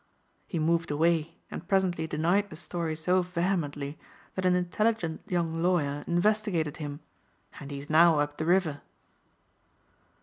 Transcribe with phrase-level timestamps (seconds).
[0.47, 3.99] He moved away and presently denied the story so vehemently
[4.33, 7.01] that an intelligent young lawyer investigated him
[7.59, 8.81] and he is now up the river."